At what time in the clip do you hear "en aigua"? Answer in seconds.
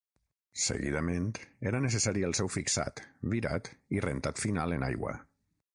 4.79-5.19